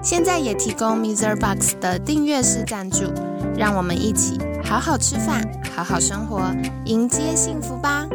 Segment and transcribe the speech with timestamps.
[0.00, 1.36] 现在也提供 Mr.
[1.38, 3.12] Box 的订阅式赞助，
[3.56, 5.42] 让我们一起好好吃饭，
[5.74, 6.40] 好好生活，
[6.86, 8.08] 迎接幸福吧！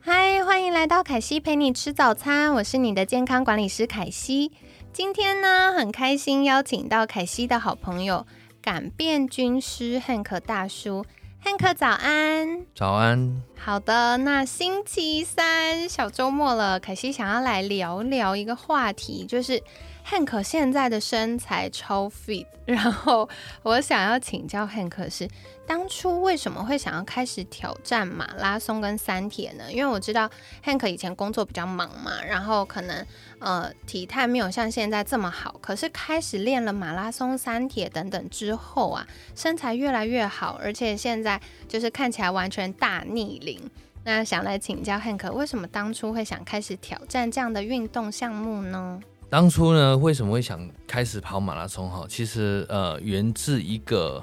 [0.00, 4.50] 嗨，欢迎来到凯西陪你吃早餐，我是你的健康管理师凯西。
[4.92, 8.26] 今天呢，很开心邀请到凯西的好朋友
[8.66, 11.06] 改变军师汉克大叔。
[11.38, 13.40] 汉克早安，早安。
[13.56, 19.62] 好的，那星期三小周末了，凯西想要来聊聊一个话题，就是
[20.08, 23.28] 汉克现在的身材超 fit， 然后
[23.64, 25.28] 我想要请教汉克是。
[25.66, 29.64] 当初为什么会想要开始挑战马拉松跟三铁呢？
[29.68, 30.30] 因为我知道
[30.64, 33.04] Hank 以前工作比较忙嘛，然后可能
[33.40, 35.58] 呃体态没有像现在这么好。
[35.60, 43.68] 可是开始练了马拉松、三铁等等之后啊，身材越来越好，而且现在就是看起来完全大逆龄。
[44.04, 49.00] 那想来请教 Hank，为什么当初会想开始挑战这样的运动项目呢？
[49.28, 51.90] 当初呢，为什么会想开始跑马拉松？
[51.90, 54.22] 哈，其实呃，源自一个。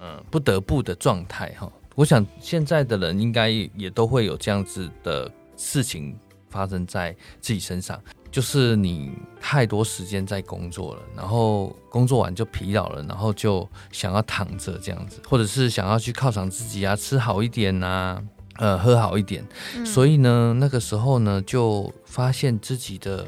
[0.00, 6.16] 嗯，不得不的状态哈，我想现在的人应该也都会有这样子的事情
[6.48, 8.00] 发生在自己身上，
[8.30, 18.22] 就是你太多时间在工作了，然后工作完就疲劳了，然后就想要躺着这样子，或者是想要去犒赏自己啊，吃好一点呐，
[18.58, 19.44] 呃，喝好一点，
[19.84, 23.26] 所以呢，那个时候呢，就发现自己的。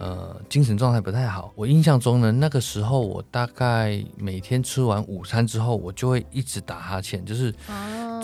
[0.00, 1.52] 呃，精神状态不太好。
[1.54, 7.54] 我印象中呢，那个时候我大概每天吃完午餐之后，我就会一直打哈欠，就是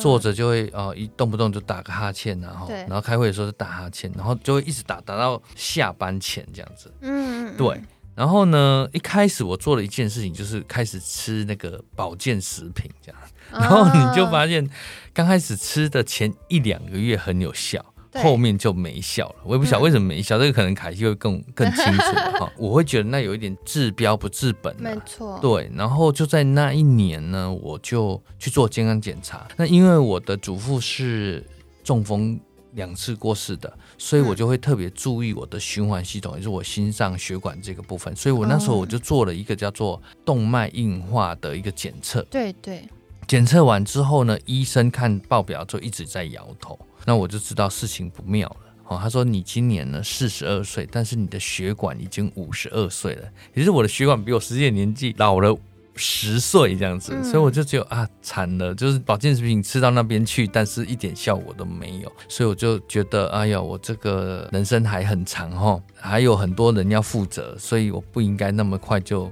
[0.00, 6.90] 坐着就会哦，一动不动就打个哈欠，然后然后开会的时候就打哈欠，然后就会一直打打到下班前这样子。
[7.02, 7.78] 嗯，对。
[8.14, 13.20] 然后呢，一开始我做了一件事情，就是开始吃那个保健食品这样，
[13.52, 14.66] 然后你就发现
[15.12, 17.84] 刚开始吃的前一两个月很有效。
[18.22, 22.52] 后面就没效了，我也不晓得为什么没效，这个可能凯西会更更清楚 哈。
[22.56, 25.38] 我会觉得那有一点治标不治本，没错。
[25.40, 29.46] 对，然后就在那一年呢，我就去做健康检查。
[29.56, 31.44] 那因为我的祖父是
[31.82, 32.38] 中风
[32.72, 38.14] 两次过世的，所以我就会特别注意我的循环系统，也是我心脏血管这个部分。
[38.14, 42.20] 所以我那时候我就做了一个叫做动脉硬化的一个检测。
[42.30, 42.82] 对对。
[43.26, 46.78] 检测完之后呢，医生看报表就一直在摇头。
[47.04, 48.56] 那我就知道事情不妙了。
[48.88, 55.56] 哦，他说你今年呢四十二岁，但是你的血管已经五十二岁了，也就是我的血管比我实际年纪老了
[55.96, 57.12] 十岁这样子。
[57.24, 62.12] 所以我就只有啊惨了，就是保健食品吃到那边去，但是一点效果都没有。
[62.28, 69.30] 所以我就觉得，哎呀，我这个人生还很长哈，还有很多人要负责，所以我不应该那么快就。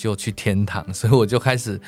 [0.00, 1.78] 就去天堂，所以我就开始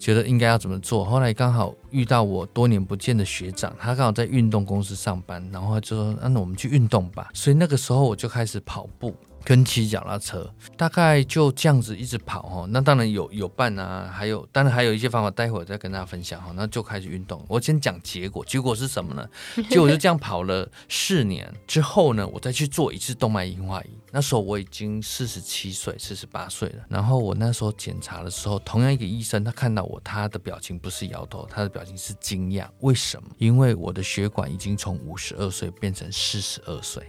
[0.00, 1.04] 觉得应该要怎么做。
[1.04, 9.14] 后来刚好遇到我多年不见的学长，他刚好在运动公司上班，然后就说：“那我们去运动吧。”所以那个时候我就开始跑步。
[9.44, 12.66] 跟骑脚踏车，大概就这样子一直跑哈。
[12.70, 16.52] 那当然有有伴啊，还有当然还有一些方法，待会儿再跟大家分享哈。
[16.54, 17.44] 那就开始运动。
[17.48, 19.28] 我先讲结果，结果是什么呢？
[19.68, 23.90] 结果就这样跑了四年之后呢，我再去做一次动脉硬化仪。
[24.10, 26.84] 那时候我已经四十七岁、四十八岁了。
[26.88, 32.66] 然后我那时候检查的时候，同样一个医生，他看到我，他的表情不是摇头，他的表情是惊讶。
[32.80, 33.28] 为什么？
[33.38, 37.02] 因为我的血管已经从五十二岁变成四十二岁。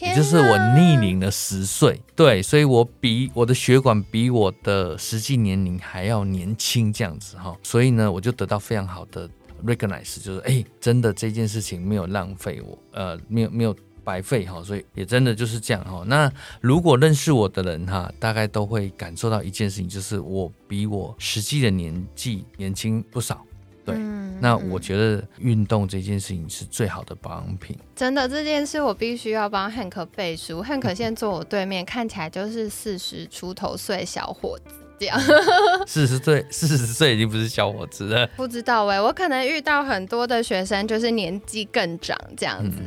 [0.00, 9.28] 也就是我逆龄了十岁，对，所以我比我的血管比我的实际年龄还要年轻，这样子哈，所以呢，我就得到非常好的
[9.64, 16.02] recognize，就是哎，真的这件事情没有浪费我，呃，没有没有白费哈，所以也真的就是这样哈。
[16.06, 16.30] 那
[16.60, 23.46] 如果认识我的人哈，大概都会感受到一件事情，就是我比我实际的年纪年轻不少。
[23.84, 23.94] 对，
[24.40, 27.78] 那我觉得运动这件事情是最好的保养品。
[27.94, 30.62] 真的，这件事我必须要帮汉克背书。
[30.62, 35.20] 汉克现在坐我对面，看起来就是四十出头岁小伙子这样。
[35.86, 38.26] 四十岁，四十岁已经不是小伙子了。
[38.36, 42.78] 不知道哎，我可能遇到很多的学生，就是年纪更长这样子。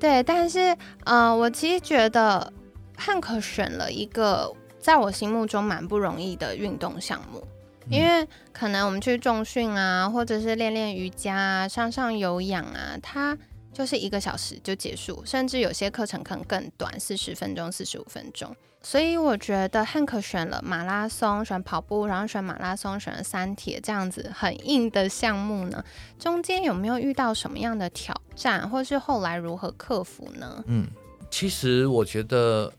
[0.00, 0.74] 对，但是
[1.04, 2.50] 嗯，我其实觉得
[2.96, 7.46] 汉克选了一个在我心目中蛮不容易的运动项目。
[7.90, 13.36] 因为可能我们去重训啊，或者是练练瑜伽啊，上上有氧啊，它
[13.72, 18.54] 就是一个小时就结束，甚至有些课程可能更短，四十分钟、四十五分钟。
[18.82, 25.84] 所以我觉得汉克选了马拉松，选跑步，然后选马拉松，选了三铁这样子很硬的项目呢，
[26.18, 30.62] 中间有没有遇到什么样的挑战，或是后来如何克服呢？
[30.66, 30.86] 嗯，
[31.30, 32.72] 其实我觉得。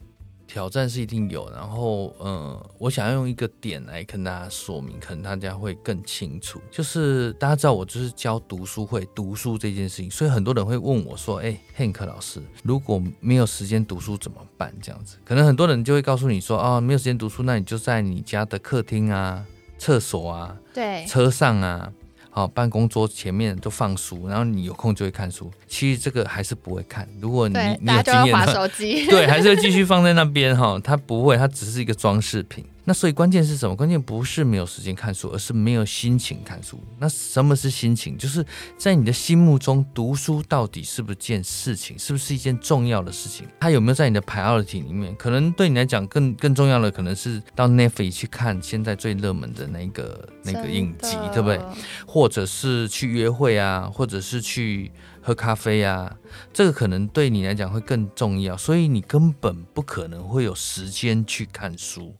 [0.50, 6.60] 挑战是一定有，然后，嗯，我想要用一个点来跟大家说明，可能大家会更清楚。
[6.72, 19.46] 就是大家知道我就是教读书会，读书这件事情，所以很多人会问我说：“哎，Hank 老师，如果没有时间读书怎么办？”这样子，可能很多人就会告诉你说：“哦，没有时间读书，那你就在你家的客厅啊、
[19.78, 21.94] 厕所啊、对、车上啊。”
[22.40, 25.52] 好，办公桌前面都放书，然后你有空就会看书。
[25.68, 27.06] 其实这个还是不会看。
[27.20, 28.70] 如果你你有经验的，
[29.10, 30.80] 对，还是会继续放在那边哈。
[30.82, 32.64] 它不会，它只是一个装饰品。
[32.90, 33.76] 那所以关键是什么？
[33.76, 36.84] 关键不是没有时间看书，而是没有心情看书。
[36.98, 38.18] 那什么是心情？
[38.18, 38.44] 就是
[38.80, 42.00] 在你的心目中，读书到底是不是件事情？
[42.00, 43.46] 是不是一件重要的事情？
[43.60, 45.16] 它有没有在你的 priority 里面？
[45.18, 51.62] 可能对你来讲，更更重要的可能是到 Netflix 去看现在最热门的那个那个影集，对不对？
[52.08, 54.92] 或者是去约会啊，或者是去。
[55.30, 56.18] 喝咖啡啊，
[56.52, 62.16] 这个可能对你来讲会更重要，所以你根本不可能会有时间去看书。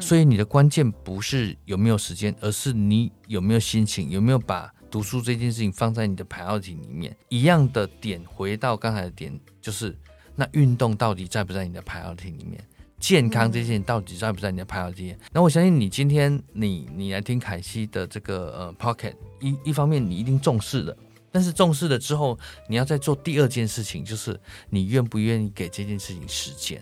[0.00, 7.14] 所以你的关键不是有没有时间，而是你有没有心情，有没有把读书这件事情放在你的排号体里面。
[7.28, 9.94] 一样的点，回到刚才的点，就是
[10.34, 12.58] 那运动到底在不在你的排号体里面？
[12.98, 15.14] 健康这件到底在不在你的排 o 体？
[15.30, 20.96] 那我相信你今天你你来听凯西的这个呃 pocket，一一方面你一定重视的。
[21.34, 22.38] 但是重视了之后，
[22.68, 24.40] 你要再做第二件事情，就是
[24.70, 26.80] 你愿不愿意给这件事情时间？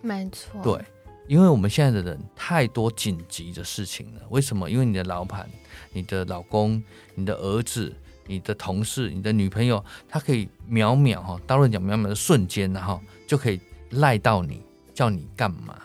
[0.00, 0.84] 没错，对，
[1.28, 4.20] 因为我们现在的人太多紧急的事情了。
[4.30, 4.68] 为什么？
[4.68, 5.48] 因为你的老板、
[5.92, 6.82] 你的老公、
[7.14, 7.94] 你的儿子、
[8.26, 13.60] 你的同事、你的女朋友，他可以秒秒哈，刀刃讲秒秒的瞬间，然后就可以
[13.90, 14.60] 赖到你，
[14.92, 15.80] 叫你干嘛？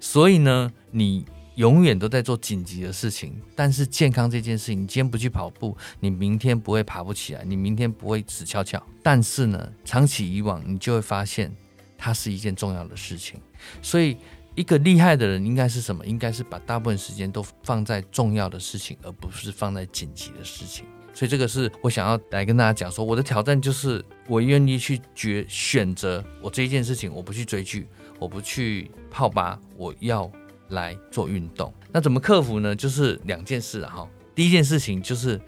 [0.00, 1.26] 所以呢，你。
[1.58, 8.80] 永远都在做紧急的事情，但是健康这件事情，你今天不去跑步，你明天不会爬不起来，你明天不会死翘翘。
[9.02, 11.52] 但是呢，长期以往，你就会发现
[11.96, 13.40] 它是一件重要的事情。
[13.82, 14.16] 所以，
[14.54, 16.06] 一个厉害的人应该是什么？
[16.06, 20.84] 应该是把大部分时间都放在重要的事情，而不是放在紧急的事情。
[21.12, 27.88] 所以，这个是我想要来跟大家讲说，我的挑战就是我愿意去决选择我这一件事情，我不去追剧，
[28.20, 30.30] 我不去泡吧，我要。
[30.68, 32.74] 来做运动，那怎么克服呢？
[32.74, 34.08] 就是两件事哈。
[34.34, 35.40] 第一件事情就是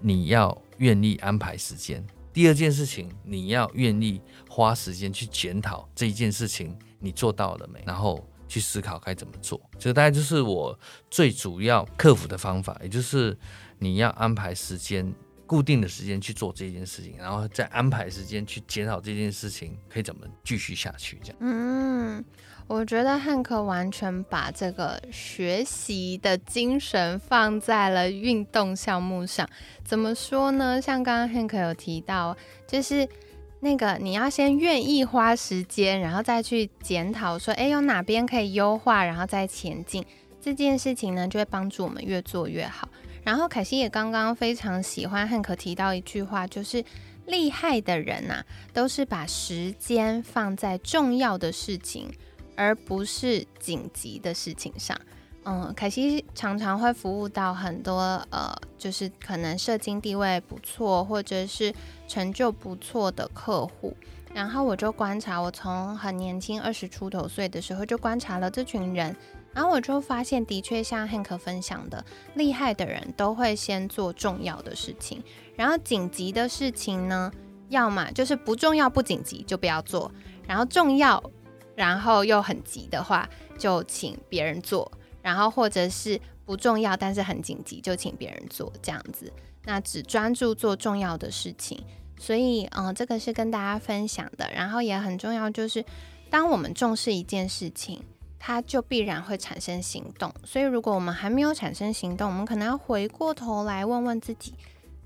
[0.00, 2.00] 你要愿意安排时间；
[2.32, 9.60] 第二件事情你要愿意花时间去检讨这一件事情你做到了没，然后去思考该怎么做。
[9.78, 10.78] 这大概就是我
[11.10, 13.36] 最主要克服的方法，也就是
[13.78, 15.12] 你要安排时间，
[15.46, 21.18] 固定的时间去做这件事情，然后再安排时间去检讨这件事情可以怎么继续下去。
[21.24, 22.24] 这样，嗯。
[22.68, 29.48] 我觉得汉克完全把这个学习的精神放在了运动项目上。
[29.82, 30.78] 怎么说呢？
[30.78, 32.36] 像刚刚汉克有提到，
[32.66, 33.08] 就是
[33.60, 40.04] 那个你要先愿意花时间，然后再去检讨说，哎，有哪边可以优化，然后再前进。
[40.38, 42.86] 这件事情呢，就会帮助我们越做越好。
[43.24, 46.84] 然后凯西也刚刚非常喜欢汉克提到一句话，就是
[47.24, 48.44] 厉害的人呐，
[48.74, 52.10] 都是把时间放在重要的事情。
[52.58, 55.00] 而不是紧急的事情上，
[55.44, 58.00] 嗯，凯西常常会服务到很多
[58.30, 61.72] 呃，就是可能社经地位不错或者是
[62.08, 63.96] 成就不错的客户，
[64.34, 69.14] 然后我就观察，我从很年轻二十出头岁的时候就观察了这群人，
[69.54, 75.22] 然后我就发现，的确像 Hank 分享的，厉害的人都会先做重要的事情，
[75.54, 77.30] 然后紧急的事情呢，
[77.68, 80.10] 要么就是不重要不紧急就不要做，
[80.44, 81.22] 然后重要。
[81.78, 84.84] 然后又很急的话，就请别人做；
[85.22, 89.32] 然后或者是不重要但是很紧急，就请别人做这样子。
[89.62, 91.80] 那只专注做重要的事情。
[92.18, 94.50] 所以，嗯，这个是跟大家分享的。
[94.52, 95.84] 然后也很重要，就是
[96.28, 98.02] 当我们重视一件事情，
[98.40, 100.34] 它就必然会产生行动。
[100.42, 104.52] 所以，如果我们还没有产生行动，我们可能要回过头来问问自己：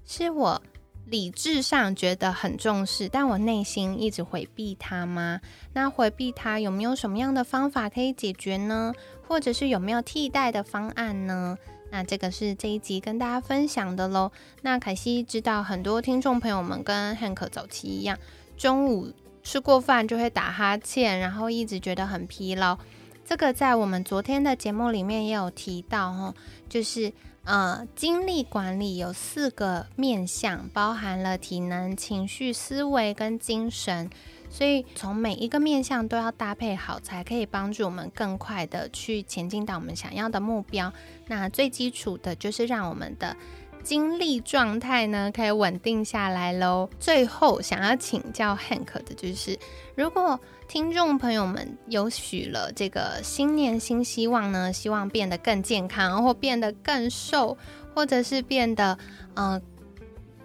[0.07, 0.63] 是我？
[1.07, 5.41] 理智上觉得很重视，但我内心一直回避它吗？
[5.75, 8.95] 那回避它有没有什么样的方法可以解决呢？
[9.27, 11.59] 或者是有没有替代的方案呢？
[11.91, 14.33] 那这个是这一集跟大家分享的喽。
[14.63, 18.19] 那凯西知道很多听众朋友们跟 Hank 早期一样，
[18.57, 22.79] 中午吃过饭就会打哈欠，然后一直觉得很疲劳。
[23.25, 26.35] 这个在我们昨天的节目里面也有提到哈，
[26.69, 27.13] 就是
[27.45, 34.09] 呃，精力管理有四个面向，包含了体能、情绪、思维跟精神，
[34.49, 40.93] 所以从每一个面向都要搭配好，才可以帮助我们更快的去前进到我们想要的目标。
[41.27, 43.37] 那最基础的就是让我们的
[43.83, 46.89] 精力状态呢可以稳定下来喽。
[47.01, 49.59] 最后想要请教 Hank 的就是，
[49.97, 50.39] 如果
[50.73, 57.59] 听众朋友们有许了这个新年新希望呢，希望变得更健康，或变得更瘦，
[57.95, 58.99] 或者是变得
[59.35, 59.61] 呃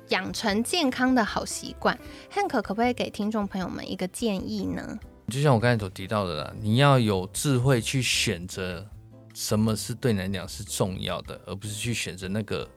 [0.10, 1.98] 养成健康的好习惯
[2.30, 5.00] ，Hank 可不可以给听众朋友们一个建议呢？
[5.30, 8.86] 就像我刚才所提到的啦，你要有智慧去选择
[9.34, 12.68] 什么是对你来讲是重要的，而不是去选择那个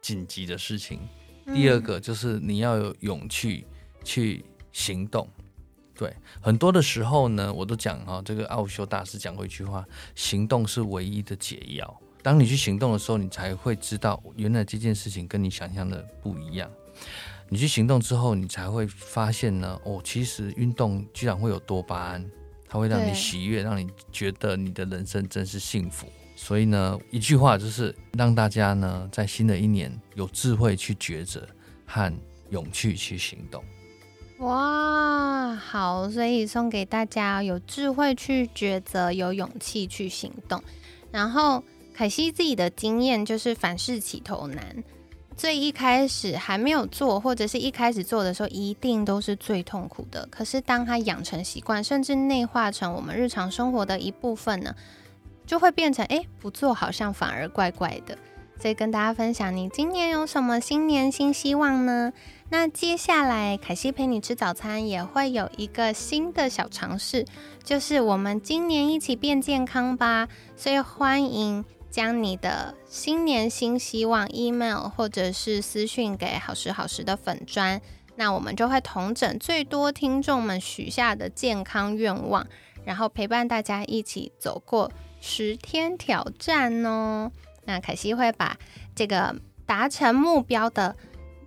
[0.00, 0.98] 紧急的事情。
[1.44, 3.66] 第二个就是你要有勇气
[4.02, 5.28] 去行动。
[6.00, 12.00] 对，很多的时候呢，我都讲哈，这个奥修大师讲过一句话：行动是唯一的解药。
[12.22, 16.70] 当你去行动的时候，你才会知道原来这件事情跟你想象的不一样。
[17.50, 22.24] 你去行动之后，你才会发现呢，哦，其实运动居然会有多巴胺，
[22.66, 26.06] 它会让你喜悦，让你觉得你的人生真是幸福。
[26.34, 31.46] 所以呢，一句话就是让大家呢，在新的一年有智慧去抉择
[31.84, 32.10] 和
[32.48, 33.62] 勇气去行动。
[34.38, 35.09] 哇，
[35.54, 40.62] 好，所以送给大家有智慧去抉择，有勇气去行动。
[41.10, 41.62] 然后
[41.94, 44.84] 凯西自己的经验就是凡事起头难，
[45.36, 50.26] 最一开始还没有做，或者是一开始做的时候，一定都是最痛苦的。
[50.30, 54.74] 可是当他养成习惯，甚至内化成我们日常生活的一部分呢，
[55.46, 58.16] 就会变成哎，不做好像反而怪怪的。
[58.60, 62.12] 所以跟大家分享，你今年有什么新年新希望呢？
[62.50, 67.24] 那接下来，凯西陪你吃早餐也会有一个新的小尝试，
[67.64, 70.28] 就是我们今年一起变健康吧。
[70.56, 77.80] 所以欢迎将你的新年新希望 email 或者是私讯给好时好时的粉砖，
[78.16, 82.46] 那我们就会同整最多听众们许下的健康愿望，
[82.84, 87.32] 然后陪伴大家一起走过十天挑战哦。
[87.64, 88.56] 那凯西会把
[88.94, 89.34] 这个
[89.66, 90.96] 达成目标的。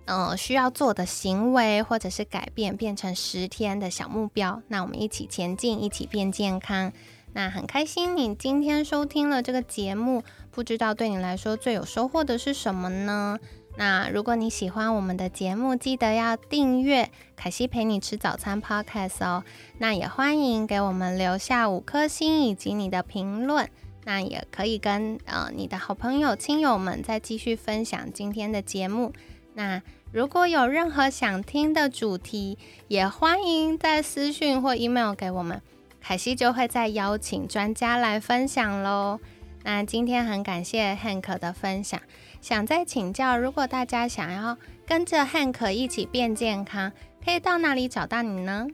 [0.06, 4.60] 嗯，需要做的行为或者是改变，变成十天的小目标。
[4.68, 6.92] 那我们一起前进，一起变健康。
[7.32, 13.38] 那很开心你今天收听了这个节目，不知道对你来说最有收获的是什么呢？
[13.78, 19.42] 那如果你喜欢我们的节目，记得要订阅凯西陪你吃早餐 Podcast 哦。
[19.78, 23.70] 那也欢迎给我们留下五颗星以及你的评论。
[24.04, 29.12] 那也可以跟呃你的好朋友、亲友们再继续分享今天的节目。
[29.54, 29.82] 那
[30.12, 32.58] 如果有任何想听的主题，
[32.88, 35.60] 也欢迎在私讯或 email 给我们，
[36.00, 39.18] 凯西就会再邀请专家来分享喽。
[39.62, 42.00] 那今天很感谢 Hank 的分享，
[42.42, 46.92] 想再请教，如果大家想要跟着 Hank 一起变健康，
[47.24, 48.66] 可以到哪里找到你呢？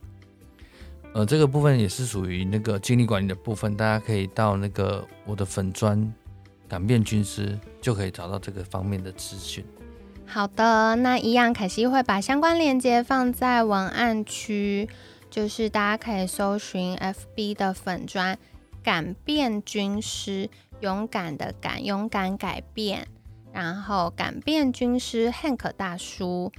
[1.12, 6.12] 呃，这个部分也是属于那个精力管理的部分，大家可以到那个我的粉砖
[6.68, 9.64] 改变军师，就可以找到这个方面的资讯。
[10.24, 14.88] 好的，那一样，凯西会把相关链接放在文案区，
[15.28, 18.38] 就是大家可以搜寻 FB 的粉砖
[18.80, 20.48] “改变军师”，
[20.78, 23.08] 勇敢的敢，勇敢改变，
[23.52, 26.52] 然后“改变军师 ”Hank 大叔。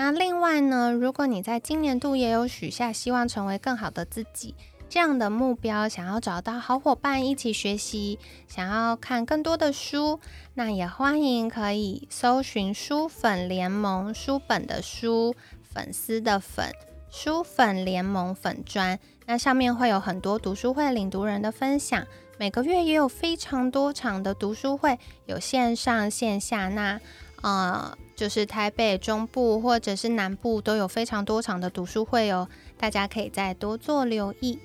[0.00, 4.54] 那另外呢，如果你在今年度也有许下希望成为更好的自己。
[4.88, 10.20] 这样的目标，想要找到好伙伴一起学习，想要看更多的书，
[10.54, 16.72] 那也欢迎可以搜寻书粉联盟书本的书粉丝的粉
[17.10, 22.06] 书粉联盟粉专，那上面会有很多读书会领读人的分享，
[22.38, 27.00] 每个月也有非常多场的读书会，有线上线下，那
[27.42, 34.58] 呃就是台北中部或者是南部都有非常多场的读书会哦，大家可以再多做留意。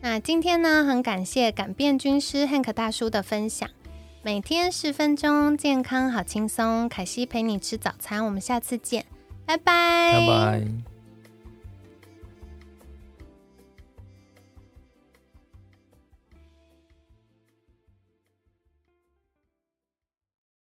[0.00, 3.68] 那今天呢，很感谢改变军师汉克大叔的分享。
[4.22, 6.88] 每天十分钟，健康好轻松。
[6.88, 9.04] 凯西陪你吃早餐，我们下次见，
[9.44, 10.93] 拜拜，拜拜。